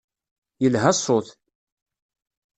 Yelha 0.61 0.91
ṣṣut. 0.97 1.27